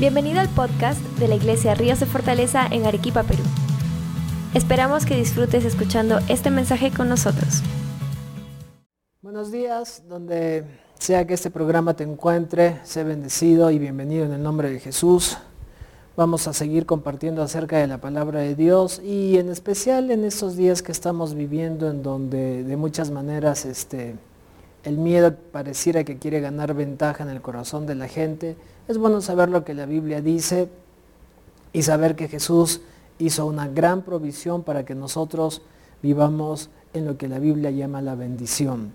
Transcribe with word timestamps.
Bienvenido 0.00 0.40
al 0.40 0.48
podcast 0.48 0.98
de 1.18 1.28
la 1.28 1.34
Iglesia 1.34 1.74
Ríos 1.74 2.00
de 2.00 2.06
Fortaleza 2.06 2.66
en 2.70 2.86
Arequipa, 2.86 3.22
Perú. 3.22 3.42
Esperamos 4.54 5.04
que 5.04 5.14
disfrutes 5.14 5.66
escuchando 5.66 6.20
este 6.26 6.50
mensaje 6.50 6.90
con 6.90 7.10
nosotros. 7.10 7.60
Buenos 9.20 9.52
días, 9.52 10.04
donde 10.08 10.64
sea 10.98 11.26
que 11.26 11.34
este 11.34 11.50
programa 11.50 11.92
te 11.92 12.04
encuentre, 12.04 12.80
sé 12.82 13.04
bendecido 13.04 13.70
y 13.70 13.78
bienvenido 13.78 14.24
en 14.24 14.32
el 14.32 14.42
nombre 14.42 14.70
de 14.70 14.80
Jesús. 14.80 15.36
Vamos 16.16 16.48
a 16.48 16.54
seguir 16.54 16.86
compartiendo 16.86 17.42
acerca 17.42 17.76
de 17.76 17.86
la 17.86 17.98
palabra 17.98 18.40
de 18.40 18.54
Dios 18.54 19.02
y 19.04 19.36
en 19.36 19.50
especial 19.50 20.10
en 20.10 20.24
estos 20.24 20.56
días 20.56 20.80
que 20.80 20.92
estamos 20.92 21.34
viviendo 21.34 21.90
en 21.90 22.02
donde 22.02 22.64
de 22.64 22.76
muchas 22.78 23.10
maneras 23.10 23.66
este, 23.66 24.14
el 24.84 24.96
miedo 24.96 25.34
pareciera 25.52 26.04
que 26.04 26.18
quiere 26.18 26.40
ganar 26.40 26.74
ventaja 26.74 27.22
en 27.22 27.30
el 27.30 27.40
corazón 27.40 27.86
de 27.86 27.94
la 27.94 28.08
gente 28.08 28.56
es 28.88 28.98
bueno 28.98 29.20
saber 29.20 29.50
lo 29.50 29.64
que 29.64 29.74
la 29.74 29.86
Biblia 29.86 30.20
dice 30.20 30.68
y 31.72 31.82
saber 31.82 32.16
que 32.16 32.28
Jesús 32.28 32.80
hizo 33.18 33.46
una 33.46 33.68
gran 33.68 34.02
provisión 34.02 34.62
para 34.62 34.84
que 34.84 34.94
nosotros 34.94 35.62
vivamos 36.02 36.70
en 36.94 37.04
lo 37.04 37.16
que 37.16 37.28
la 37.28 37.38
Biblia 37.38 37.70
llama 37.70 38.02
la 38.02 38.14
bendición. 38.14 38.92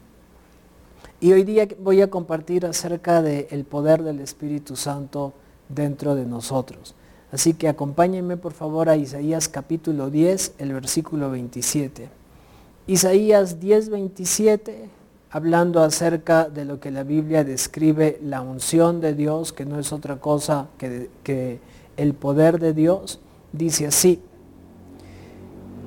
Y 1.21 1.31
hoy 1.31 1.43
día 1.43 1.67
voy 1.79 2.01
a 2.01 2.09
compartir 2.09 2.65
acerca 2.65 3.21
del 3.21 3.63
poder 3.63 4.03
del 4.03 4.19
Espíritu 4.19 4.75
Santo 4.75 5.33
dentro 5.69 6.15
de 6.15 6.25
nosotros. 6.25 6.95
Así 7.31 7.53
que 7.53 7.69
acompáñenme 7.69 8.37
por 8.37 8.53
favor 8.53 8.89
a 8.89 8.97
Isaías 8.97 9.47
capítulo 9.47 10.09
10, 10.09 10.55
el 10.57 10.73
versículo 10.73 11.29
27. 11.29 12.09
Isaías 12.87 13.59
10, 13.59 13.89
27 13.89 14.89
hablando 15.31 15.81
acerca 15.81 16.49
de 16.49 16.65
lo 16.65 16.79
que 16.79 16.91
la 16.91 17.03
Biblia 17.03 17.43
describe 17.43 18.19
la 18.23 18.41
unción 18.41 19.01
de 19.01 19.13
Dios, 19.13 19.53
que 19.53 19.65
no 19.65 19.79
es 19.79 19.91
otra 19.91 20.17
cosa 20.17 20.67
que, 20.77 21.09
que 21.23 21.59
el 21.97 22.13
poder 22.13 22.59
de 22.59 22.73
Dios, 22.73 23.19
dice 23.51 23.87
así, 23.87 24.21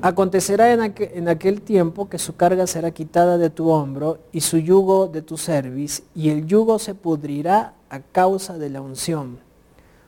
Acontecerá 0.00 0.72
en 0.72 0.80
aquel, 0.80 1.10
en 1.14 1.28
aquel, 1.28 1.60
tiempo 1.60 2.08
que 2.08 2.20
su 2.20 2.36
carga 2.36 2.68
será 2.68 2.92
quitada 2.92 3.36
de 3.36 3.50
tu 3.50 3.68
hombro 3.68 4.18
y 4.30 4.42
su 4.42 4.58
yugo 4.58 5.08
de 5.08 5.22
tu 5.22 5.36
cerviz, 5.36 6.04
y 6.14 6.30
el 6.30 6.46
yugo 6.46 6.78
se 6.78 6.94
pudrirá 6.94 7.74
a 7.90 7.98
causa 7.98 8.58
de 8.58 8.70
la 8.70 8.80
unción. 8.80 9.40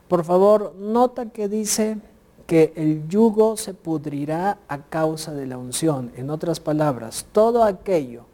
Por 0.06 0.24
favor, 0.24 0.74
nota 0.78 1.26
que 1.26 1.48
dice 1.48 1.98
que 2.46 2.72
el 2.76 3.08
yugo 3.08 3.56
se 3.56 3.74
pudrirá 3.74 4.58
a 4.68 4.78
causa 4.78 5.32
de 5.32 5.46
la 5.46 5.58
unción. 5.58 6.12
En 6.16 6.30
otras 6.30 6.60
palabras, 6.60 7.26
todo 7.32 7.64
aquello 7.64 8.29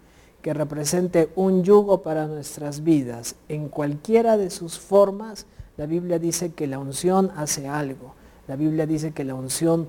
que 0.47 0.55
represente 0.55 1.28
un 1.34 1.64
yugo 1.64 2.02
para 2.02 2.28
nuestras 2.28 2.84
vidas 2.84 3.34
en 3.48 3.69
cualquiera 3.69 4.36
de 4.36 4.50
sus 4.50 4.78
formas, 4.78 5.44
la 5.77 5.86
Biblia 5.86 6.20
dice 6.20 6.52
que 6.52 6.69
la 6.69 6.78
unción 6.78 7.33
hace 7.36 7.66
algo. 7.66 8.14
La 8.47 8.55
Biblia 8.55 8.86
dice 8.86 9.11
que 9.11 9.24
la 9.24 9.34
unción 9.34 9.89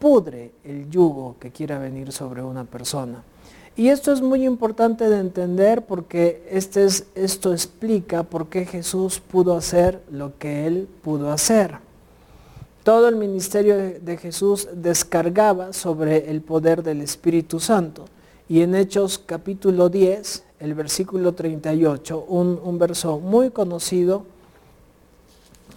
pudre 0.00 0.54
el 0.64 0.90
yugo 0.90 1.36
que 1.38 1.52
quiera 1.52 1.78
venir 1.78 2.10
sobre 2.10 2.42
una 2.42 2.64
persona. 2.64 3.22
Y 3.76 3.90
esto 3.90 4.12
es 4.12 4.20
muy 4.20 4.44
importante 4.44 5.08
de 5.08 5.20
entender 5.20 5.86
porque 5.86 6.48
este 6.50 6.84
es, 6.84 7.06
esto 7.14 7.52
explica 7.52 8.24
por 8.24 8.48
qué 8.48 8.66
Jesús 8.66 9.20
pudo 9.20 9.56
hacer 9.56 10.02
lo 10.10 10.36
que 10.36 10.66
él 10.66 10.88
pudo 11.02 11.30
hacer. 11.30 11.76
Todo 12.82 13.08
el 13.08 13.14
ministerio 13.14 13.76
de 13.76 14.16
Jesús 14.16 14.68
descargaba 14.74 15.72
sobre 15.72 16.28
el 16.28 16.40
poder 16.40 16.82
del 16.82 17.02
Espíritu 17.02 17.60
Santo. 17.60 18.06
Y 18.48 18.62
en 18.62 18.74
Hechos 18.74 19.18
capítulo 19.18 19.88
10, 19.88 20.44
el 20.60 20.74
versículo 20.74 21.32
38, 21.32 22.24
un, 22.28 22.60
un 22.62 22.78
verso 22.78 23.18
muy 23.18 23.50
conocido, 23.50 24.24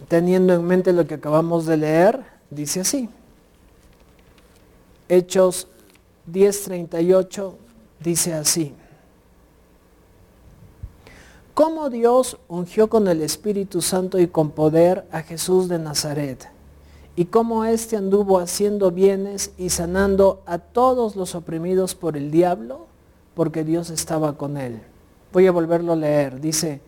teniendo 0.07 0.53
en 0.53 0.65
mente 0.65 0.93
lo 0.93 1.07
que 1.07 1.15
acabamos 1.15 1.65
de 1.65 1.77
leer, 1.77 2.23
dice 2.49 2.81
así. 2.81 3.09
Hechos 5.07 5.67
10:38 6.31 7.53
dice 7.99 8.33
así. 8.33 8.73
¿Cómo 11.53 11.89
Dios 11.89 12.37
ungió 12.47 12.89
con 12.89 13.07
el 13.07 13.21
Espíritu 13.21 13.81
Santo 13.81 14.19
y 14.19 14.27
con 14.27 14.51
poder 14.51 15.07
a 15.11 15.21
Jesús 15.21 15.69
de 15.69 15.79
Nazaret? 15.79 16.49
Y 17.15 17.25
cómo 17.25 17.65
éste 17.65 17.95
anduvo 17.95 18.39
haciendo 18.39 18.91
bienes 18.91 19.51
y 19.57 19.69
sanando 19.69 20.41
a 20.45 20.57
todos 20.57 21.15
los 21.15 21.33
oprimidos 21.35 21.95
por 21.95 22.17
el 22.17 22.29
diablo, 22.29 22.87
porque 23.33 23.63
Dios 23.63 23.89
estaba 23.89 24.37
con 24.37 24.57
él. 24.57 24.81
Voy 25.31 25.47
a 25.47 25.51
volverlo 25.51 25.93
a 25.93 25.97
leer. 25.97 26.41
Dice, 26.41 26.81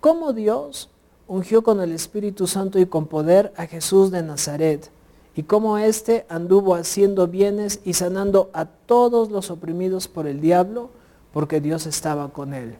cómo 0.00 0.32
Dios 0.32 0.90
ungió 1.28 1.62
con 1.62 1.80
el 1.80 1.92
Espíritu 1.92 2.46
Santo 2.46 2.78
y 2.78 2.86
con 2.86 3.06
poder 3.06 3.52
a 3.56 3.66
Jesús 3.66 4.10
de 4.10 4.22
Nazaret, 4.22 4.90
y 5.36 5.44
cómo 5.44 5.78
éste 5.78 6.26
anduvo 6.28 6.74
haciendo 6.74 7.28
bienes 7.28 7.80
y 7.84 7.92
sanando 7.92 8.50
a 8.52 8.64
todos 8.64 9.30
los 9.30 9.52
oprimidos 9.52 10.08
por 10.08 10.26
el 10.26 10.40
diablo, 10.40 10.90
porque 11.32 11.60
Dios 11.60 11.86
estaba 11.86 12.30
con 12.30 12.54
él. 12.54 12.74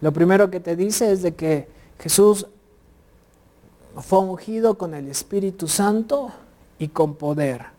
Lo 0.00 0.12
primero 0.12 0.48
que 0.48 0.60
te 0.60 0.76
dice 0.76 1.10
es 1.10 1.22
de 1.22 1.34
que 1.34 1.68
Jesús 1.98 2.46
fue 3.96 4.18
ungido 4.20 4.76
con 4.76 4.94
el 4.94 5.08
Espíritu 5.08 5.68
Santo 5.68 6.30
y 6.78 6.88
con 6.88 7.14
poder. 7.14 7.76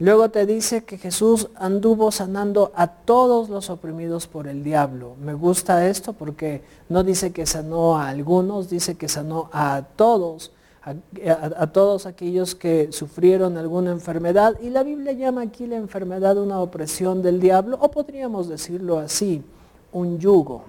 Luego 0.00 0.28
te 0.28 0.44
dice 0.44 0.84
que 0.84 0.98
Jesús 0.98 1.48
anduvo 1.54 2.10
sanando 2.10 2.72
a 2.74 2.88
todos 2.88 3.48
los 3.48 3.70
oprimidos 3.70 4.26
por 4.26 4.48
el 4.48 4.64
diablo. 4.64 5.14
Me 5.22 5.34
gusta 5.34 5.86
esto 5.88 6.12
porque 6.12 6.62
no 6.88 7.04
dice 7.04 7.32
que 7.32 7.46
sanó 7.46 7.96
a 7.96 8.08
algunos, 8.08 8.68
dice 8.68 8.96
que 8.96 9.08
sanó 9.08 9.50
a 9.52 9.84
todos, 9.94 10.50
a, 10.82 11.66
todos 11.68 12.06
aquellos 12.06 12.56
que 12.56 12.90
sufrieron 12.90 13.56
alguna 13.56 13.92
enfermedad. 13.92 14.58
Y 14.60 14.70
la 14.70 14.82
Biblia 14.82 15.12
llama 15.12 15.42
aquí 15.42 15.68
la 15.68 15.76
enfermedad 15.76 16.38
una 16.38 16.60
opresión 16.60 17.22
del 17.22 17.38
diablo, 17.38 17.78
o 17.80 17.88
podríamos 17.90 18.48
decirlo 18.48 18.98
así, 18.98 19.44
un 19.92 20.18
yugo, 20.18 20.64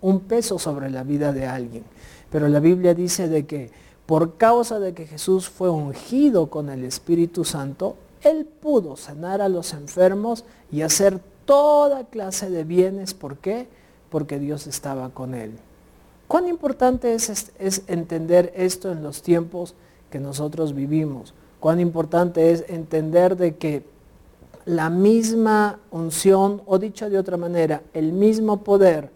un 0.00 0.20
peso 0.20 0.58
sobre 0.58 0.88
la 0.88 1.02
vida 1.02 1.34
de 1.34 1.46
alguien. 1.46 1.84
Pero 2.30 2.48
la 2.48 2.60
Biblia 2.60 2.94
dice 2.94 3.28
de 3.28 3.44
que 3.44 3.70
por 4.10 4.38
causa 4.38 4.80
de 4.80 4.92
que 4.92 5.06
Jesús 5.06 5.48
fue 5.48 5.70
ungido 5.70 6.48
con 6.48 6.68
el 6.68 6.82
Espíritu 6.82 7.44
Santo, 7.44 7.94
Él 8.22 8.44
pudo 8.44 8.96
sanar 8.96 9.40
a 9.40 9.48
los 9.48 9.72
enfermos 9.72 10.44
y 10.72 10.82
hacer 10.82 11.20
toda 11.44 12.02
clase 12.02 12.50
de 12.50 12.64
bienes. 12.64 13.14
¿Por 13.14 13.36
qué? 13.36 13.68
Porque 14.10 14.40
Dios 14.40 14.66
estaba 14.66 15.10
con 15.10 15.32
Él. 15.36 15.52
¿Cuán 16.26 16.48
importante 16.48 17.14
es, 17.14 17.52
es 17.56 17.84
entender 17.86 18.52
esto 18.56 18.90
en 18.90 19.04
los 19.04 19.22
tiempos 19.22 19.76
que 20.10 20.18
nosotros 20.18 20.74
vivimos? 20.74 21.32
¿Cuán 21.60 21.78
importante 21.78 22.50
es 22.50 22.64
entender 22.66 23.36
de 23.36 23.54
que 23.58 23.84
la 24.64 24.90
misma 24.90 25.78
unción, 25.92 26.62
o 26.66 26.80
dicho 26.80 27.08
de 27.08 27.16
otra 27.16 27.36
manera, 27.36 27.84
el 27.94 28.10
mismo 28.10 28.64
poder 28.64 29.12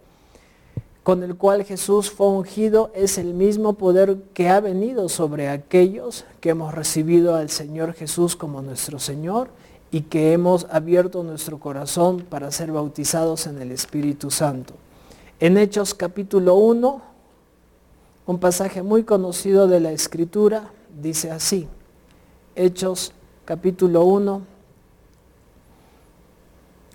con 1.05 1.23
el 1.23 1.37
cual 1.37 1.65
Jesús 1.65 2.11
fue 2.11 2.29
ungido 2.29 2.91
es 2.95 3.19
el 3.19 3.35
mismo 3.35 3.75
poder 3.75 4.17
que 4.33 4.49
ha 4.49 4.59
venido 4.61 5.11
sobre 5.11 5.51
aquellos 5.51 6.25
que 6.41 6.49
hemos 6.49 6.75
recibido 6.75 7.35
al 7.35 7.51
Señor 7.51 7.93
Jesús 7.93 8.37
como 8.37 8.63
nuestro 8.63 8.99
Señor 8.99 9.49
y 9.91 10.01
que 10.01 10.33
hemos 10.33 10.67
abierto 10.71 11.23
nuestro 11.23 11.61
corazón 11.61 12.25
para 12.29 12.51
ser 12.51 12.73
bautizados 12.73 13.47
en 13.47 13.61
el 13.61 13.71
Espíritu 13.71 14.31
Santo. 14.31 14.73
En 15.41 15.59
Hechos 15.59 15.93
capítulo 15.93 16.55
1, 16.55 17.03
un 18.25 18.39
pasaje 18.39 18.83
muy 18.83 19.05
conocido 19.05 19.69
de 19.69 19.81
la 19.81 19.93
Escritura, 19.93 20.71
dice 21.03 21.31
así, 21.31 21.69
Hechos 22.57 23.13
capítulo 23.45 24.07
1, 24.07 24.41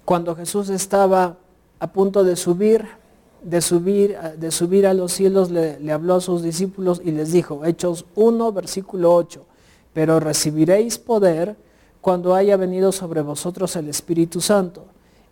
cuando 0.03 0.36
Jesús 0.36 0.70
estaba 0.70 1.38
a 1.80 1.88
punto 1.91 2.24
de 2.24 2.36
subir 2.36 2.99
de 3.44 3.62
subir, 3.62 4.18
de 4.38 4.52
subir 4.52 4.88
a 4.88 4.94
los 4.94 5.12
cielos 5.12 5.52
le, 5.52 5.80
le, 5.80 5.92
habló 5.92 6.16
a 6.16 6.22
sus 6.22 6.41
discípulos 6.41 7.02
y 7.03 7.12
les 7.12 7.32
dijo, 7.32 7.66
Hechos 7.66 8.06
1, 8.16 8.52
versículo 8.52 9.14
8, 9.14 9.46
pero 9.94 10.20
recibiréis 10.20 10.97
poder 10.97 11.56
cuando 12.02 12.36
haya 12.36 12.58
venido 12.58 12.91
sobre 12.91 13.22
vosotros 13.22 13.76
el 13.76 13.90
Espíritu 13.90 14.41
Santo, 14.41 14.86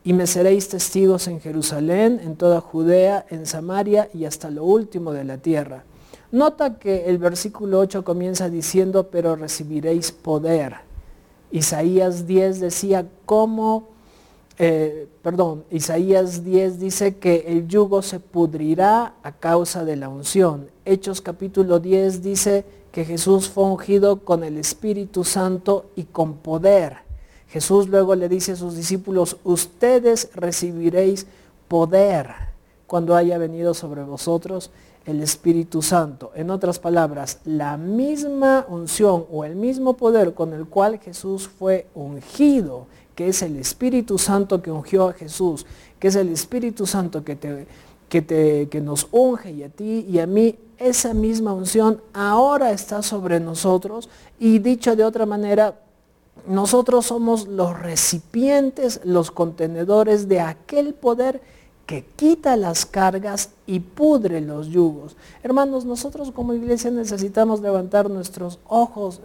y 0.04 0.13
me 0.13 0.27
seréis 0.27 0.69
testigos 0.69 1.27
en 1.27 1.42
Jerusalén, 1.42 2.21
en 2.24 2.36
toda 2.36 2.62
Judea, 2.62 3.25
en 3.30 3.45
Samaria 3.45 4.10
y 4.13 4.25
hasta 4.25 4.50
lo 4.50 4.63
último 4.63 5.12
de 5.12 5.24
la 5.24 5.38
tierra. 5.38 5.83
Nota 6.31 6.77
que 6.77 7.06
el 7.06 7.18
versículo 7.18 7.80
8 7.80 8.03
comienza 8.03 8.50
diciendo, 8.50 9.07
pero 9.10 9.36
recibiréis 9.36 10.12
poder. 10.12 10.75
Isaías 11.51 12.27
10 12.27 12.60
decía, 12.60 13.06
¿cómo? 13.25 13.96
Eh, 14.59 15.07
perdón, 15.21 15.65
Isaías 15.69 16.44
10 16.44 16.80
dice 16.80 17.18
que 17.18 17.45
el 17.48 17.68
yugo 17.68 18.01
se 18.01 18.19
pudrirá 18.19 19.13
a 19.21 19.31
causa 19.31 19.86
de 19.86 19.95
la 19.95 20.09
unción. 20.09 20.68
Hechos 20.83 21.21
capítulo 21.21 21.80
10 21.80 22.24
dice 22.24 22.65
que 22.92 23.06
Jesús 23.06 23.50
fue 23.50 23.65
ungido 23.65 24.21
con 24.21 24.44
el 24.44 24.57
Espíritu 24.57 25.24
Santo 25.24 25.92
y 25.95 26.06
con 26.06 26.38
poder. 26.38 26.98
Jesús 27.50 27.88
luego 27.88 28.15
le 28.15 28.30
dice 28.30 28.54
a 28.54 28.56
sus 28.56 28.75
discípulos, 28.75 29.38
ustedes 29.44 30.30
recibiréis 30.33 31.27
poder 31.68 32.27
cuando 32.88 33.15
haya 33.15 33.38
venido 33.38 33.75
sobre 33.75 34.03
vosotros 34.03 34.71
el 35.06 35.21
Espíritu 35.21 35.83
Santo. 35.83 36.31
En 36.36 36.50
otras 36.50 36.80
palabras, 36.80 37.39
la 37.45 37.77
misma 37.77 38.65
unción 38.68 39.25
o 39.31 39.45
el 39.45 39.56
mismo 39.56 39.94
poder 39.94 40.33
con 40.33 40.53
el 40.53 40.65
cual 40.65 41.00
Jesús 41.00 41.48
fue 41.48 41.88
ungido, 41.94 42.88
que 43.17 43.29
es 43.29 43.41
el 43.41 43.57
Espíritu 43.57 44.19
Santo 44.19 44.61
que 44.61 44.69
ungió 44.69 45.07
a 45.07 45.13
Jesús, 45.13 45.65
que 45.99 46.09
es 46.09 46.15
el 46.15 46.29
Espíritu 46.29 46.85
Santo 46.85 47.23
que, 47.23 47.35
te, 47.35 47.65
que, 48.09 48.21
te, 48.21 48.69
que 48.69 48.79
nos 48.79 49.07
unge 49.11 49.49
y 49.51 49.63
a 49.63 49.69
ti 49.69 50.05
y 50.07 50.19
a 50.19 50.27
mí, 50.27 50.55
esa 50.77 51.15
misma 51.15 51.51
unción 51.51 51.99
ahora 52.13 52.71
está 52.71 53.01
sobre 53.01 53.39
nosotros 53.39 54.07
y 54.39 54.59
dicho 54.59 54.95
de 54.95 55.03
otra 55.03 55.25
manera, 55.25 55.79
nosotros 56.47 57.07
somos 57.07 57.47
los 57.47 57.79
recipientes, 57.79 59.01
los 59.03 59.31
contenedores 59.31 60.27
de 60.27 60.39
aquel 60.41 60.93
poder 60.93 61.41
que 61.87 62.05
quita 62.05 62.55
las 62.55 62.85
cargas 62.85 63.49
y 63.65 63.79
pudre 63.79 64.41
los 64.41 64.67
yugos. 64.67 65.17
Hermanos, 65.41 65.85
nosotros 65.85 66.31
como 66.31 66.53
iglesia 66.53 66.91
necesitamos 66.91 67.61
levantar 67.61 68.11
nuestros 68.11 68.59
ojos 68.67 69.21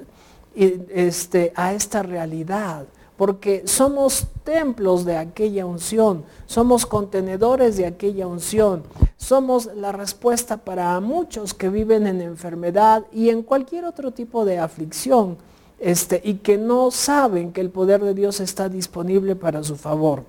este, 0.54 1.52
a 1.54 1.74
esta 1.74 2.02
realidad, 2.02 2.86
porque 3.22 3.62
somos 3.66 4.26
templos 4.42 5.04
de 5.04 5.16
aquella 5.16 5.64
unción, 5.64 6.24
somos 6.46 6.86
contenedores 6.86 7.76
de 7.76 7.86
aquella 7.86 8.26
unción, 8.26 8.82
somos 9.16 9.70
la 9.76 9.92
respuesta 9.92 10.56
para 10.56 10.98
muchos 10.98 11.54
que 11.54 11.69
viven 11.69 12.08
en 12.08 12.20
enfermedad 12.20 13.04
y 13.12 13.28
en 13.28 13.44
cualquier 13.44 13.84
otro 13.84 14.10
tipo 14.10 14.44
de 14.44 14.58
aflicción, 14.58 15.36
este, 15.78 16.20
y 16.24 16.38
que 16.38 16.58
no 16.58 16.90
saben 16.90 17.52
que 17.52 17.60
el 17.60 17.70
poder 17.70 18.02
de 18.02 18.14
Dios 18.14 18.40
está 18.40 18.69
disponible 18.69 19.36
para 19.36 19.62
su 19.62 19.76
favor. 19.76 20.25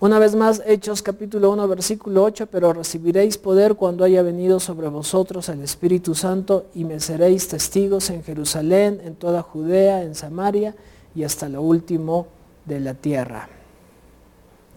Una 0.00 0.18
vez 0.18 0.34
más, 0.34 0.62
Hechos 0.66 1.02
capítulo 1.02 1.50
1, 1.50 1.68
versículo 1.68 2.24
8, 2.24 2.46
pero 2.46 2.72
recibiréis 2.72 3.36
poder 3.36 3.74
cuando 3.74 4.04
haya 4.04 4.22
venido 4.22 4.58
sobre 4.58 4.88
vosotros 4.88 5.50
el 5.50 5.60
Espíritu 5.60 6.14
Santo 6.14 6.64
y 6.74 6.84
me 6.84 6.98
seréis 6.98 7.46
testigos 7.46 8.08
en 8.08 8.22
Jerusalén, 8.22 9.02
en 9.04 9.16
toda 9.16 9.42
Judea, 9.42 10.02
en 10.02 10.14
Samaria 10.14 10.74
y 11.16 11.24
hasta 11.24 11.48
lo 11.48 11.62
último 11.62 12.26
de 12.66 12.78
la 12.78 12.94
tierra. 12.94 13.48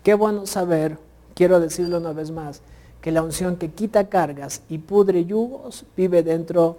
Qué 0.03 0.13
bueno 0.13 0.45
saber, 0.45 0.97
quiero 1.35 1.59
decirlo 1.59 1.97
una 1.97 2.13
vez 2.13 2.31
más, 2.31 2.61
que 3.01 3.11
la 3.11 3.21
unción 3.21 3.57
que 3.57 3.71
quita 3.71 4.09
cargas 4.09 4.61
y 4.69 4.79
pudre 4.79 5.25
yugos 5.25 5.85
vive 5.95 6.23
dentro, 6.23 6.77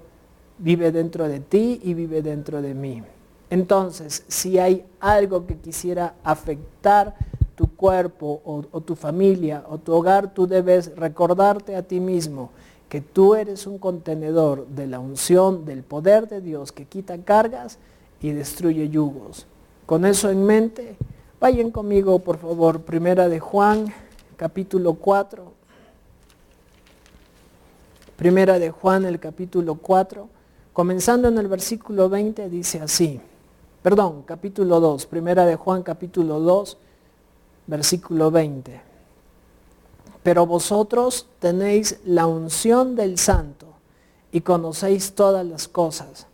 vive 0.58 0.90
dentro 0.92 1.28
de 1.28 1.40
ti 1.40 1.80
y 1.84 1.94
vive 1.94 2.22
dentro 2.22 2.60
de 2.62 2.74
mí. 2.74 3.02
Entonces, 3.50 4.24
si 4.28 4.58
hay 4.58 4.84
algo 5.00 5.46
que 5.46 5.56
quisiera 5.56 6.14
afectar 6.24 7.14
tu 7.54 7.68
cuerpo 7.68 8.40
o, 8.44 8.80
tu 8.80 8.94
familia 8.94 9.64
o 9.68 9.76
tu 9.78 9.92
hogar, 9.92 10.32
tú 10.32 10.46
debes 10.46 10.96
recordarte 10.96 11.76
a 11.76 11.82
ti 11.82 12.00
mismo 12.00 12.50
que 12.88 13.00
tú 13.00 13.34
eres 13.34 13.66
un 13.66 13.78
contenedor 13.78 14.66
de 14.68 14.86
la 14.86 14.98
unción, 14.98 15.64
del 15.64 15.82
poder 15.82 16.28
de 16.28 16.40
Dios 16.40 16.72
que 16.72 16.86
quita 16.86 17.18
cargas 17.18 17.78
y 18.20 18.32
destruye 18.32 18.88
yugos. 18.88 19.46
Con 19.90 20.04
eso 20.04 20.30
en 20.30 20.44
mente, 20.44 20.96
vayan 21.40 21.72
conmigo 21.72 22.20
por 22.20 22.38
favor, 22.38 22.82
primera 22.82 23.28
de 23.28 23.40
Juan, 23.40 23.92
capítulo 24.36 24.94
4. 24.94 25.52
Primera 28.14 28.60
de 28.60 28.70
Juan, 28.70 29.04
el 29.04 29.18
capítulo 29.18 29.74
4, 29.74 30.28
comenzando 30.72 31.26
en 31.26 31.38
el 31.38 31.48
versículo 31.48 32.08
20, 32.08 32.48
dice 32.48 32.80
así. 32.80 33.20
Perdón, 33.82 34.22
capítulo 34.24 34.78
2, 34.78 35.06
primera 35.06 35.44
de 35.44 35.56
Juan, 35.56 35.82
capítulo 35.82 36.38
2, 36.38 36.76
versículo 37.66 38.30
20. 38.30 38.80
Pero 40.22 40.46
vosotros 40.46 41.26
tenéis 41.40 41.98
la 42.04 42.28
unción 42.28 42.94
del 42.94 43.18
santo 43.18 43.66
y 44.30 44.42
conocéis 44.42 45.16
todas 45.16 45.44
las 45.44 45.66
cosas. 45.66 46.28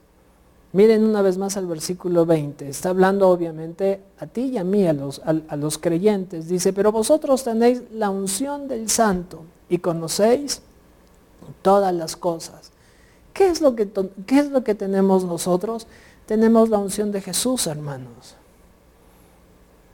Miren 0.77 1.05
una 1.05 1.23
vez 1.23 1.39
más 1.39 1.57
al 1.57 1.67
versículo 1.67 2.27
20. 2.27 2.69
Está 2.69 2.91
hablando 2.91 3.31
obviamente 3.31 4.03
a 4.19 4.27
ti 4.27 4.43
y 4.43 4.59
a 4.59 4.63
mí, 4.63 4.87
a 4.87 4.93
los, 4.93 5.79
creyentes. 5.79 6.49
Dice, 6.49 6.75
pero 6.75 6.93
vosotros 6.93 7.43
tenéis 7.43 7.81
la 7.95 8.11
unción 8.11 8.69
del 8.69 8.91
santo 8.91 9.41
y 9.71 9.79
conocéis 9.79 10.61
todas 11.63 11.95
las 11.95 12.15
cosas. 12.15 12.73
¿Qué 13.33 13.49
es, 13.49 13.63
lo 13.63 13.75
que, 13.75 13.89
¿Qué 14.27 14.39
es 14.39 14.51
lo 14.51 14.65
que 14.65 14.75
tenemos 14.75 15.25
nosotros? 15.25 15.87
Tenemos 16.27 16.69
la 16.69 16.77
unción 16.77 17.11
de 17.11 17.23
Jesús, 17.23 17.67
hermanos. 17.67 18.35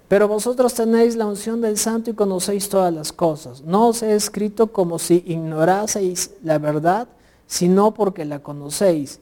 Pero 0.08 0.26
vosotros 0.26 0.75
tenéis 0.75 1.14
la 1.14 1.26
unción 1.26 1.61
del 1.61 1.79
santo 1.79 2.11
y 2.11 2.14
conocéis 2.14 2.69
todas 2.69 2.93
las 2.93 3.12
cosas. 3.12 3.62
No 3.62 3.87
os 3.87 4.02
he 4.02 4.17
escrito 4.17 4.67
como 4.67 4.99
si 4.99 5.23
ignoraseis 5.29 6.32
la 6.43 6.58
verdad, 6.58 7.06
sino 7.46 7.94
porque 7.94 8.25
la 8.25 8.40
conocéis. 8.40 9.20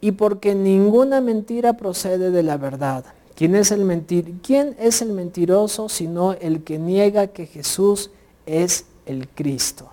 Y 0.00 0.12
porque 0.12 0.54
ninguna 0.54 1.20
mentira 1.20 1.74
procede 1.74 2.30
de 2.30 2.42
la 2.42 2.56
verdad. 2.56 3.04
¿Quién 3.34 3.54
es 3.54 3.70
el, 3.70 3.84
mentir 3.84 4.34
¿Quién 4.42 4.76
es 4.78 5.02
el 5.02 5.12
mentiroso 5.12 5.88
sino 5.88 6.32
el 6.32 6.62
que 6.62 6.78
niega 6.78 7.28
que 7.28 7.46
Jesús 7.46 8.10
es 8.46 8.86
el 9.06 9.28
Cristo? 9.28 9.88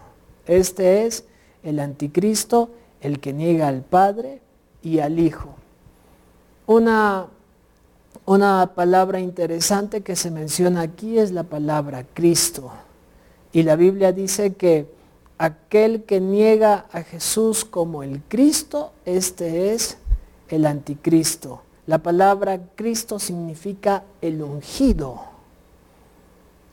Este 0.46 1.06
es 1.06 1.26
el 1.64 1.80
anticristo, 1.80 2.70
el 3.02 3.20
que 3.20 3.34
niega 3.34 3.68
al 3.68 3.82
Padre 3.82 4.42
y 4.82 5.00
al 5.00 5.20
Hijo. 5.20 5.50
Una 6.66 7.28
una 8.28 8.74
palabra 8.76 9.22
interesante 9.22 10.02
que 10.02 10.18
se 10.18 10.32
menciona 10.32 10.82
aquí 10.82 11.18
es 11.18 11.32
la 11.32 11.44
palabra 11.44 12.06
Cristo. 12.14 12.72
Y 13.54 13.64
la 13.64 13.78
Biblia 13.78 14.12
dice 14.12 14.54
que 14.56 14.86
aquel 15.38 16.04
que 16.04 16.20
niega 16.20 16.86
a 16.92 17.04
Jesús 17.04 17.66
como 17.66 18.04
el 18.04 18.22
Cristo, 18.28 18.92
este 19.06 19.74
es 19.74 19.98
el 20.50 20.66
anticristo. 20.66 21.62
La 21.86 22.00
palabra 22.00 22.60
Cristo 22.76 23.20
significa 23.20 24.04
el 24.22 24.42
ungido. 24.42 25.22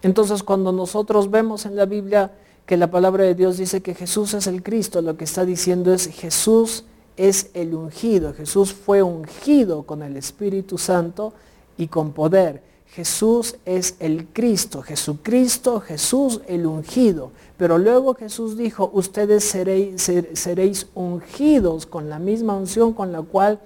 Entonces 0.02 0.42
cuando 0.42 0.72
nosotros 0.72 1.30
vemos 1.30 1.66
en 1.66 1.76
la 1.76 1.86
Biblia 1.86 2.32
que 2.66 2.76
la 2.76 2.90
palabra 2.90 3.24
de 3.24 3.34
Dios 3.34 3.58
dice 3.58 3.82
que 3.82 3.94
Jesús 3.94 4.34
es 4.34 4.46
el 4.46 4.62
Cristo, 4.62 5.02
lo 5.02 5.16
que 5.16 5.24
está 5.24 5.44
diciendo 5.44 5.92
es 5.92 6.08
Jesús 6.08 6.84
es 7.16 7.50
el 7.54 7.74
ungido. 7.74 8.34
Jesús 8.34 8.72
fue 8.72 9.02
ungido 9.02 9.84
con 9.84 10.02
el 10.02 10.16
Espíritu 10.16 10.78
Santo 10.78 11.32
y 11.76 11.88
con 11.88 12.12
poder. 12.12 12.62
Jesús 12.94 13.56
es 13.64 13.96
el 13.98 14.28
Cristo, 14.28 14.80
Jesucristo, 14.80 15.80
Jesús 15.80 16.40
el 16.46 16.64
ungido. 16.64 17.32
Pero 17.56 17.76
luego 17.76 18.14
Jesús 18.14 18.56
dijo, 18.56 18.88
ustedes 18.92 19.42
seréis, 19.42 20.86
ungidos 20.94 21.86
con 21.86 22.08
la 22.08 22.20
misma 22.20 22.54
unción 22.56 22.92
con 22.92 23.10
la 23.10 23.22
cual 23.22 23.58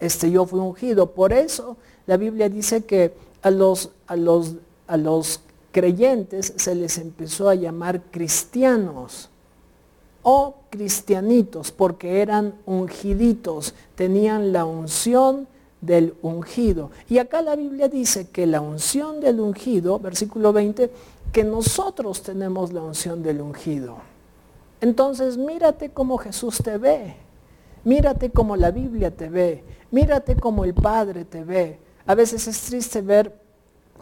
este, 0.00 0.28
yo 0.32 0.44
fui 0.44 0.58
ungido. 0.58 1.12
Por 1.12 1.32
eso 1.32 1.76
la 2.08 2.16
Biblia 2.16 2.48
dice 2.48 2.84
que 2.84 3.14
a 3.42 3.50
los, 3.52 3.90
a 4.08 4.16
los, 4.16 4.54
a 4.88 4.96
los 4.96 5.40
creyentes 5.70 6.52
se 6.56 6.74
les 6.74 6.98
empezó 6.98 7.48
a 7.48 7.54
llamar 7.54 8.02
cristianos 8.10 9.28
o 10.24 10.56
cristianitos 10.70 11.70
porque 11.70 12.22
eran 12.22 12.54
ungiditos, 12.66 13.72
tenían 13.94 14.52
la 14.52 14.64
unción 14.64 15.46
del 15.80 16.14
ungido. 16.22 16.90
Y 17.08 17.18
acá 17.18 17.42
la 17.42 17.56
Biblia 17.56 17.88
dice 17.88 18.28
que 18.28 18.46
la 18.46 18.60
unción 18.60 19.20
del 19.20 19.40
ungido, 19.40 19.98
versículo 19.98 20.52
20, 20.52 20.90
que 21.32 21.44
nosotros 21.44 22.22
tenemos 22.22 22.72
la 22.72 22.82
unción 22.82 23.22
del 23.22 23.40
ungido. 23.40 23.98
Entonces 24.80 25.36
mírate 25.36 25.90
cómo 25.90 26.18
Jesús 26.18 26.58
te 26.62 26.78
ve, 26.78 27.16
mírate 27.84 28.30
como 28.30 28.56
la 28.56 28.70
Biblia 28.70 29.10
te 29.10 29.28
ve, 29.28 29.64
mírate 29.90 30.36
como 30.36 30.64
el 30.64 30.74
Padre 30.74 31.24
te 31.24 31.44
ve. 31.44 31.78
A 32.06 32.14
veces 32.14 32.46
es 32.46 32.60
triste 32.62 33.00
ver 33.00 33.34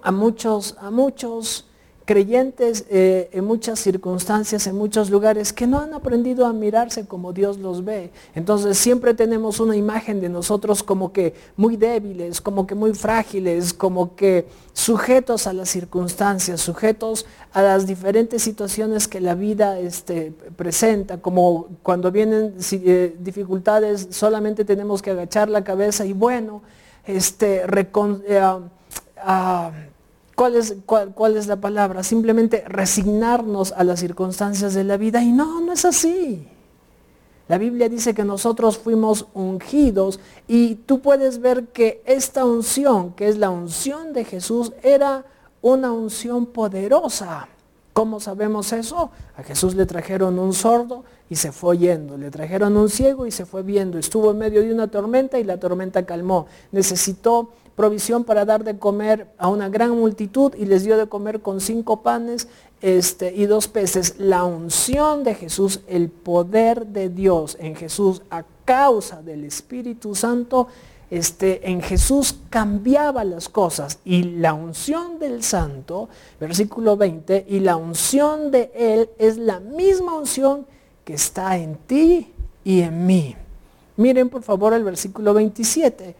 a 0.03 0.13
muchos, 0.13 0.77
a 0.79 0.91
muchos 0.91 1.67
creyentes 2.05 2.85
eh, 2.91 3.31
en 3.33 3.45
muchas 3.45 3.79
circunstancias, 3.79 4.67
en 4.67 4.77
muchos 4.77 5.11
lugares, 5.11 5.53
que 5.53 5.67
no 5.67 5.81
han 5.81 5.95
aprendido 5.95 6.47
a 6.47 6.53
mirarse 6.53 7.07
como 7.07 7.33
Dios 7.33 7.59
los 7.59 7.85
ve. 7.85 8.11
Entonces 8.35 8.77
siempre 8.77 9.15
tenemos 9.15 9.59
una 9.61 9.77
imagen 9.77 10.21
de 10.21 10.29
nosotros 10.29 10.83
como 10.83 11.13
que 11.13 11.35
muy 11.57 11.77
débiles, 11.77 12.41
como 12.41 12.67
que 12.67 12.75
muy 12.75 12.95
frágiles, 12.95 13.73
como 13.73 14.15
que 14.17 14.47
sujetos 14.75 15.47
a 15.47 15.53
las 15.53 15.71
circunstancias, 15.71 16.61
sujetos 16.61 17.27
a 17.53 17.63
las 17.63 17.87
diferentes 17.87 18.43
situaciones 18.43 19.09
que 19.09 19.21
la 19.21 19.35
vida 19.35 19.79
este, 19.79 20.33
presenta, 20.57 21.19
como 21.19 21.69
cuando 21.83 22.11
vienen 22.11 22.55
eh, 22.73 23.17
dificultades 23.19 24.09
solamente 24.11 24.65
tenemos 24.65 25.01
que 25.01 25.13
agachar 25.13 25.49
la 25.49 25.65
cabeza 25.65 26.05
y 26.05 26.13
bueno, 26.13 26.63
este, 27.07 27.63
eh, 27.65 28.41
ah, 29.19 29.71
¿Cuál 30.35 30.57
es, 30.57 30.75
es 31.37 31.47
la 31.47 31.57
palabra? 31.57 32.03
Simplemente 32.03 32.65
resignarnos 32.67 33.73
a 33.73 33.85
las 33.85 34.01
circunstancias 34.01 34.75
de 34.75 34.85
la 34.85 34.97
vida. 34.97 35.23
Y 35.23 35.33
no, 35.33 35.61
no 35.61 35.73
es 35.73 35.85
así. 35.85 36.49
La 37.47 37.59
Biblia 37.59 37.89
dice 37.89 38.15
que 38.15 38.25
nosotros 38.25 38.79
fuimos 38.79 39.27
ungidos 39.35 40.19
y 40.49 40.77
tú 40.77 41.01
puedes 41.01 41.41
ver 41.41 41.67
que 41.69 42.03
esta 42.07 42.45
unción, 42.45 43.13
que 43.13 43.29
es 43.29 43.37
la 43.37 43.51
unción 43.51 44.15
de 44.15 44.25
Jesús, 44.25 44.73
era 44.83 45.27
una 45.61 45.93
unción 45.93 46.47
poderosa. 46.47 47.49
¿Cómo 47.93 48.19
sabemos 48.19 48.73
eso? 48.73 49.11
A 49.37 49.43
Jesús 49.43 49.75
le 49.77 49.87
trajeron 49.87 50.39
un 50.39 50.53
sordo 50.53 51.05
y 51.31 51.37
se 51.37 51.53
fue 51.53 51.79
yendo. 51.79 52.17
Le 52.17 52.31
trajeron 52.31 52.77
un 52.77 52.89
ciego 52.89 53.27
y 53.27 53.31
se 53.31 53.47
fue 53.47 53.63
viendo. 53.63 53.99
Estuvo 53.99 54.33
en 54.33 54.39
medio 54.39 54.63
de 54.63 54.73
una 54.73 54.89
tormenta 54.89 55.39
y 55.39 55.45
la 55.45 55.61
tormenta 55.61 56.05
calmó. 56.05 56.47
Necesitó 56.73 57.51
provisión 57.77 58.25
para 58.25 58.45
dar 58.45 58.65
de 58.65 58.79
comer 58.79 59.29
a 59.39 59.49
una 59.49 59.69
gran 59.69 59.91
multitud 59.91 60.55
y 60.57 60.67
les 60.67 60.85
dio 60.85 60.97
de 60.97 61.07
comer 61.07 61.41
con 61.41 61.61
cinco 61.61 62.03
panes 62.03 62.49
este, 62.81 63.35
y 63.35 63.47
dos 63.47 63.69
peces. 63.69 64.17
La 64.19 64.45
unción 64.45 65.25
de 65.25 65.35
Jesús, 65.35 65.81
el 65.89 66.09
poder 66.09 66.87
de 66.87 67.09
Dios 67.09 67.57
en 67.61 67.75
Jesús 67.77 68.23
a 68.31 68.45
causa 68.65 69.23
del 69.23 69.45
Espíritu 69.45 70.15
Santo 70.15 70.69
este, 71.11 71.71
en 71.71 71.81
Jesús 71.81 72.35
cambiaba 72.51 73.25
las 73.25 73.49
cosas 73.49 73.99
y 74.05 74.23
la 74.23 74.55
unción 74.55 75.19
del 75.19 75.43
santo, 75.43 76.09
versículo 76.41 76.97
20, 76.97 77.47
y 77.49 77.61
la 77.61 77.77
unción 77.77 78.51
de 78.51 78.73
él 78.75 79.11
es 79.19 79.37
la 79.37 79.61
misma 79.61 80.19
unción 80.19 80.67
que 81.05 81.15
está 81.15 81.57
en 81.59 81.77
ti 81.77 82.33
y 82.65 82.81
en 82.81 83.07
mí. 83.07 83.37
Miren 83.97 84.29
por 84.29 84.43
favor 84.43 84.73
el 84.73 84.83
versículo 84.83 85.35
27, 85.35 86.17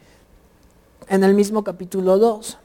en 1.07 1.23
el 1.23 1.33
mismo 1.33 1.63
capítulo 1.63 2.17
2. 2.17 2.57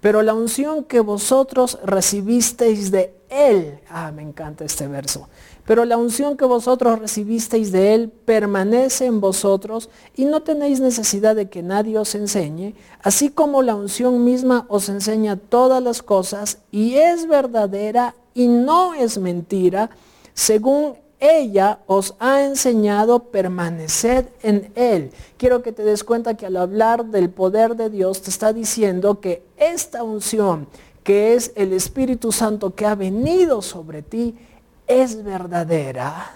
Pero 0.00 0.22
la 0.22 0.34
unción 0.34 0.84
que 0.84 1.00
vosotros 1.00 1.78
recibisteis 1.84 2.90
de 2.90 3.14
él, 3.32 3.78
ah, 3.88 4.12
me 4.12 4.22
encanta 4.22 4.64
este 4.64 4.86
verso, 4.88 5.28
pero 5.64 5.84
la 5.84 5.96
unción 5.96 6.36
que 6.36 6.44
vosotros 6.44 6.98
recibisteis 6.98 7.70
de 7.70 7.94
Él 7.94 8.10
permanece 8.10 9.06
en 9.06 9.20
vosotros 9.20 9.90
y 10.16 10.24
no 10.24 10.42
tenéis 10.42 10.80
necesidad 10.80 11.36
de 11.36 11.48
que 11.48 11.62
nadie 11.62 11.98
os 11.98 12.14
enseñe, 12.14 12.74
así 13.00 13.30
como 13.30 13.62
la 13.62 13.74
unción 13.74 14.24
misma 14.24 14.66
os 14.68 14.88
enseña 14.88 15.36
todas 15.36 15.82
las 15.82 16.02
cosas 16.02 16.58
y 16.70 16.94
es 16.96 17.28
verdadera 17.28 18.16
y 18.34 18.48
no 18.48 18.94
es 18.94 19.18
mentira, 19.18 19.90
según 20.34 20.96
ella 21.22 21.78
os 21.86 22.16
ha 22.18 22.42
enseñado 22.42 23.20
permaneced 23.30 24.26
en 24.42 24.72
Él. 24.74 25.12
Quiero 25.36 25.62
que 25.62 25.70
te 25.70 25.84
des 25.84 26.02
cuenta 26.02 26.34
que 26.34 26.46
al 26.46 26.56
hablar 26.56 27.04
del 27.04 27.30
poder 27.30 27.76
de 27.76 27.90
Dios 27.90 28.22
te 28.22 28.30
está 28.30 28.52
diciendo 28.52 29.20
que 29.20 29.44
esta 29.56 30.02
unción, 30.02 30.66
que 31.04 31.34
es 31.34 31.52
el 31.54 31.72
Espíritu 31.74 32.32
Santo 32.32 32.74
que 32.74 32.86
ha 32.86 32.96
venido 32.96 33.62
sobre 33.62 34.02
ti, 34.02 34.36
es 34.88 35.22
verdadera 35.22 36.28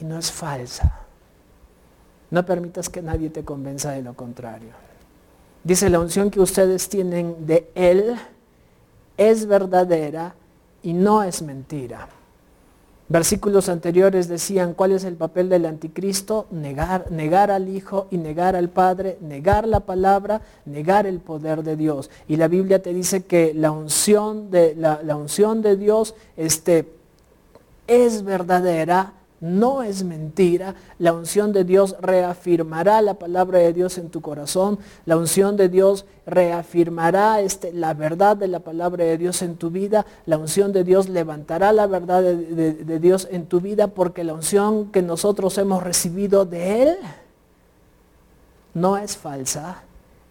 y 0.00 0.04
no 0.04 0.18
es 0.18 0.30
falsa. 0.30 1.00
No 2.30 2.46
permitas 2.46 2.88
que 2.88 3.02
nadie 3.02 3.28
te 3.30 3.44
convenza 3.44 3.90
de 3.90 4.02
lo 4.02 4.14
contrario. 4.14 4.70
Dice, 5.64 5.90
la 5.90 5.98
unción 5.98 6.30
que 6.30 6.38
ustedes 6.38 6.88
tienen 6.88 7.44
de 7.44 7.68
Él 7.74 8.16
es 9.16 9.46
verdadera 9.46 10.36
y 10.84 10.92
no 10.92 11.24
es 11.24 11.42
mentira. 11.42 12.08
Versículos 13.08 13.68
anteriores 13.68 14.26
decían 14.26 14.74
cuál 14.74 14.90
es 14.90 15.04
el 15.04 15.14
papel 15.14 15.48
del 15.48 15.66
anticristo, 15.66 16.46
negar, 16.50 17.10
negar 17.12 17.52
al 17.52 17.68
Hijo 17.68 18.08
y 18.10 18.16
negar 18.16 18.56
al 18.56 18.68
Padre, 18.68 19.16
negar 19.20 19.68
la 19.68 19.80
palabra, 19.80 20.40
negar 20.64 21.06
el 21.06 21.20
poder 21.20 21.62
de 21.62 21.76
Dios. 21.76 22.10
Y 22.26 22.36
la 22.36 22.48
Biblia 22.48 22.82
te 22.82 22.92
dice 22.92 23.24
que 23.24 23.54
la 23.54 23.70
unción 23.70 24.50
de, 24.50 24.74
la, 24.74 25.00
la 25.04 25.14
unción 25.14 25.62
de 25.62 25.76
Dios 25.76 26.16
este, 26.36 26.88
es 27.86 28.24
verdadera, 28.24 29.12
no 29.40 29.82
es 29.82 30.04
mentira. 30.04 30.74
La 30.98 31.12
unción 31.12 31.52
de 31.52 31.64
Dios 31.64 31.96
reafirmará 32.00 33.02
la 33.02 33.14
palabra 33.14 33.58
de 33.58 33.72
Dios 33.72 33.98
en 33.98 34.08
tu 34.10 34.20
corazón. 34.20 34.78
La 35.04 35.16
unción 35.16 35.56
de 35.56 35.68
Dios 35.68 36.06
reafirmará 36.26 37.40
este, 37.40 37.72
la 37.72 37.94
verdad 37.94 38.36
de 38.36 38.48
la 38.48 38.60
palabra 38.60 39.04
de 39.04 39.18
Dios 39.18 39.42
en 39.42 39.56
tu 39.56 39.70
vida. 39.70 40.06
La 40.24 40.38
unción 40.38 40.72
de 40.72 40.84
Dios 40.84 41.08
levantará 41.08 41.72
la 41.72 41.86
verdad 41.86 42.22
de 42.22 42.98
Dios 42.98 43.28
en 43.30 43.46
tu 43.46 43.60
vida 43.60 43.88
porque 43.88 44.24
la 44.24 44.34
unción 44.34 44.90
que 44.90 45.02
nosotros 45.02 45.58
hemos 45.58 45.82
recibido 45.82 46.44
de 46.44 46.82
Él 46.82 46.96
no 48.74 48.98
es 48.98 49.16
falsa, 49.16 49.82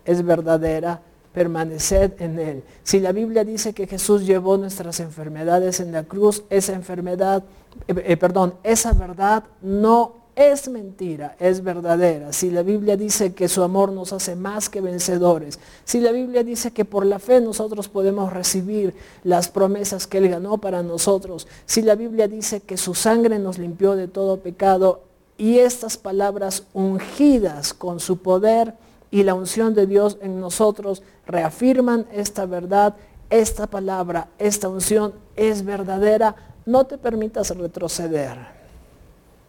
es 0.06 0.24
verdadera 0.24 1.02
permaneced 1.36 2.14
en 2.20 2.40
Él. 2.40 2.64
Si 2.84 3.00
la 3.00 3.12
Biblia 3.12 3.44
dice 3.44 3.74
que 3.74 3.88
Jesús 3.88 4.26
llevó 4.26 4.58
nuestras 4.58 5.02
enfermedades 5.02 5.82
en 5.82 5.92
la 5.92 6.04
cruz, 6.04 6.44
esa 6.50 6.74
enfermedad, 6.74 7.44
eh, 7.88 8.04
eh, 8.06 8.18
perdón, 8.18 8.56
esa 8.64 8.94
verdad 8.94 9.44
no 9.62 10.26
es 10.36 10.68
mentira, 10.68 11.36
es 11.40 11.64
verdadera. 11.64 12.34
Si 12.34 12.52
la 12.52 12.62
Biblia 12.62 12.98
dice 12.98 13.34
que 13.34 13.48
su 13.48 13.64
amor 13.64 13.92
nos 13.92 14.12
hace 14.12 14.36
más 14.36 14.70
que 14.70 14.82
vencedores, 14.82 15.60
si 15.86 16.02
la 16.02 16.12
Biblia 16.12 16.44
dice 16.44 16.72
que 16.72 16.84
por 16.84 17.06
la 17.06 17.20
fe 17.20 17.40
nosotros 17.40 17.88
podemos 17.88 18.34
recibir 18.34 18.94
las 19.24 19.48
promesas 19.48 20.08
que 20.08 20.18
Él 20.18 20.30
ganó 20.30 20.58
para 20.58 20.84
nosotros, 20.84 21.48
si 21.66 21.82
la 21.82 21.96
Biblia 21.96 22.28
dice 22.28 22.60
que 22.60 22.78
su 22.78 22.96
sangre 22.96 23.40
nos 23.40 23.58
limpió 23.58 23.96
de 23.96 24.08
todo 24.08 24.40
pecado 24.40 25.04
y 25.38 25.60
estas 25.60 25.98
palabras 25.98 26.64
ungidas 26.74 27.74
con 27.74 28.00
su 28.00 28.18
poder, 28.18 28.74
y 29.16 29.24
la 29.24 29.34
unción 29.34 29.74
de 29.74 29.88
Dios 29.88 30.18
en 30.22 30.42
nosotros 30.42 31.02
reafirman 31.26 32.06
esta 32.12 32.46
verdad, 32.46 32.96
esta 33.30 33.66
palabra, 33.66 34.28
esta 34.40 34.68
unción 34.68 35.14
es 35.38 35.64
verdadera. 35.64 36.36
No 36.66 36.86
te 36.86 36.98
permitas 36.98 37.56
retroceder, 37.56 38.38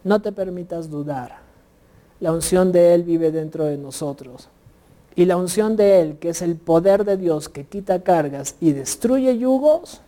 no 0.03 0.21
te 0.21 0.31
permitas 0.31 0.89
dudar. 0.89 1.39
La 2.19 2.31
unción 2.31 2.71
de 2.71 2.93
Él 2.93 3.03
vive 3.03 3.31
dentro 3.31 3.65
de 3.65 3.77
nosotros. 3.77 4.49
Y 5.15 5.25
la 5.25 5.37
unción 5.37 5.75
de 5.75 6.01
Él, 6.01 6.17
que 6.19 6.29
es 6.29 6.41
el 6.43 6.55
poder 6.55 7.03
de 7.03 7.17
Dios 7.17 7.49
que 7.49 7.65
quita 7.65 8.03
cargas 8.03 8.55
y 8.61 8.71
destruye 8.71 9.37
yugos, 9.37 10.01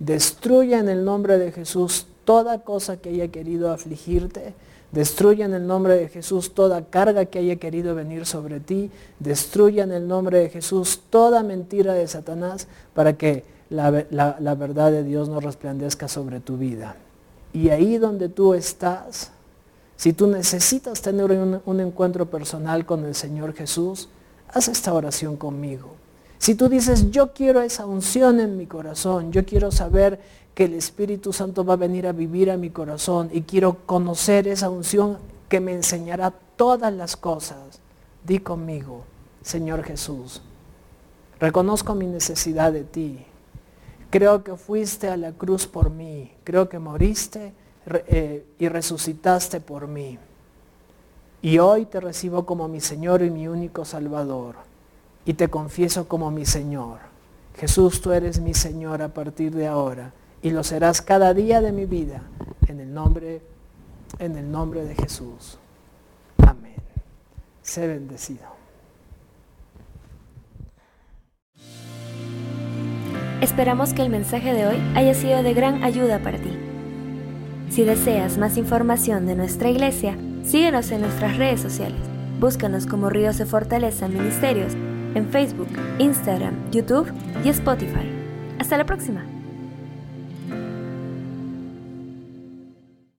destruye 0.00 0.76
en 0.76 0.88
el 0.88 1.04
nombre 1.04 1.38
de 1.38 1.52
Jesús 1.52 2.06
toda 2.24 2.64
cosa 2.64 2.96
que 2.96 3.10
haya 3.10 3.28
querido 3.28 3.70
afligirte, 3.70 4.54
Destruya 4.92 5.44
en 5.44 5.54
el 5.54 5.66
nombre 5.66 5.96
de 5.96 6.08
Jesús 6.08 6.52
toda 6.52 6.84
carga 6.84 7.24
que 7.26 7.38
haya 7.38 7.56
querido 7.56 7.94
venir 7.94 8.26
sobre 8.26 8.58
ti. 8.58 8.90
Destruya 9.20 9.84
en 9.84 9.92
el 9.92 10.08
nombre 10.08 10.40
de 10.40 10.48
Jesús 10.48 11.00
toda 11.10 11.42
mentira 11.42 11.94
de 11.94 12.08
Satanás 12.08 12.66
para 12.92 13.16
que 13.16 13.44
la, 13.70 13.90
verdad 13.90 14.90
de 14.90 15.04
Dios 15.04 15.28
no 15.28 15.38
resplandezca 15.38 16.08
sobre 16.08 16.40
tu 16.40 16.56
vida. 16.56 16.96
Y 17.52 17.68
ahí 17.68 17.98
donde 17.98 18.28
tú 18.28 18.54
estás, 18.54 19.30
si 19.96 20.12
tú 20.12 20.26
necesitas 20.26 21.00
tener 21.00 21.30
un, 21.30 21.60
un 21.64 21.80
encuentro 21.80 22.26
personal 22.26 22.84
con 22.84 23.04
el 23.04 23.14
Señor 23.14 23.54
Jesús, 23.54 24.08
haz 24.48 24.66
esta 24.66 24.92
oración 24.92 25.36
conmigo. 25.36 26.00
Si 26.38 26.54
tú 26.54 26.68
dices, 26.68 27.10
yo 27.10 27.32
quiero 27.34 27.60
esa 27.60 27.84
unción 27.84 28.40
en 28.40 28.56
mi 28.56 28.66
corazón, 28.66 29.30
yo 29.30 29.44
quiero 29.44 29.70
saber 29.70 30.18
que 30.54 30.64
el 30.64 30.74
Espíritu 30.74 31.32
Santo 31.32 31.64
va 31.64 31.74
a 31.74 31.76
venir 31.76 32.06
a 32.06 32.12
vivir 32.12 32.50
a 32.50 32.56
mi 32.56 32.70
corazón 32.70 33.30
y 33.32 33.42
quiero 33.42 33.78
conocer 33.86 34.48
esa 34.48 34.68
unción 34.68 35.18
que 35.48 35.60
me 35.60 35.72
enseñará 35.72 36.32
todas 36.56 36.92
las 36.92 37.16
cosas. 37.16 37.80
Di 38.24 38.40
conmigo, 38.40 39.04
Señor 39.42 39.82
Jesús, 39.82 40.42
reconozco 41.38 41.94
mi 41.94 42.06
necesidad 42.06 42.72
de 42.72 42.84
ti. 42.84 43.24
Creo 44.10 44.42
que 44.42 44.56
fuiste 44.56 45.08
a 45.08 45.16
la 45.16 45.32
cruz 45.32 45.66
por 45.66 45.90
mí. 45.90 46.32
Creo 46.44 46.68
que 46.68 46.78
moriste 46.78 47.52
eh, 47.86 48.44
y 48.58 48.68
resucitaste 48.68 49.60
por 49.60 49.86
mí. 49.86 50.18
Y 51.42 51.58
hoy 51.58 51.86
te 51.86 52.00
recibo 52.00 52.44
como 52.44 52.68
mi 52.68 52.80
Señor 52.80 53.22
y 53.22 53.30
mi 53.30 53.48
único 53.48 53.84
Salvador. 53.84 54.56
Y 55.24 55.34
te 55.34 55.48
confieso 55.48 56.08
como 56.08 56.30
mi 56.30 56.44
Señor. 56.44 56.98
Jesús, 57.56 58.00
tú 58.00 58.12
eres 58.12 58.40
mi 58.40 58.52
Señor 58.52 59.00
a 59.00 59.14
partir 59.14 59.54
de 59.54 59.66
ahora 59.66 60.12
y 60.42 60.50
lo 60.50 60.62
serás 60.64 61.02
cada 61.02 61.34
día 61.34 61.60
de 61.60 61.72
mi 61.72 61.86
vida 61.86 62.22
en 62.66 62.80
el 62.80 62.92
nombre 62.92 63.42
en 64.18 64.36
el 64.36 64.50
nombre 64.50 64.84
de 64.84 64.94
Jesús. 64.94 65.58
Amén. 66.38 66.74
Sé 67.62 67.86
bendecido. 67.86 68.60
Esperamos 73.40 73.94
que 73.94 74.02
el 74.02 74.10
mensaje 74.10 74.52
de 74.52 74.66
hoy 74.66 74.76
haya 74.94 75.14
sido 75.14 75.42
de 75.42 75.54
gran 75.54 75.82
ayuda 75.82 76.18
para 76.18 76.38
ti. 76.38 76.58
Si 77.70 77.84
deseas 77.84 78.36
más 78.36 78.58
información 78.58 79.26
de 79.26 79.36
nuestra 79.36 79.70
iglesia, 79.70 80.18
síguenos 80.42 80.90
en 80.90 81.00
nuestras 81.02 81.38
redes 81.38 81.60
sociales. 81.60 82.00
Búscanos 82.38 82.86
como 82.86 83.08
Ríos 83.08 83.38
de 83.38 83.46
Fortaleza 83.46 84.08
Ministerios 84.08 84.74
en 85.14 85.28
Facebook, 85.30 85.68
Instagram, 85.98 86.70
YouTube 86.70 87.10
y 87.44 87.48
Spotify. 87.48 88.10
Hasta 88.58 88.76
la 88.76 88.84
próxima. 88.84 89.39